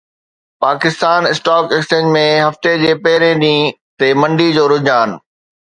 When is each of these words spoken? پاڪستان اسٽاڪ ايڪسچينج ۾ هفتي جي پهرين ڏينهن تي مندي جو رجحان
پاڪستان 0.63 1.21
اسٽاڪ 1.31 1.65
ايڪسچينج 1.75 2.07
۾ 2.15 2.25
هفتي 2.47 2.73
جي 2.83 2.91
پهرين 3.03 3.45
ڏينهن 3.45 3.73
تي 3.99 4.07
مندي 4.25 4.53
جو 4.59 4.63
رجحان 4.75 5.19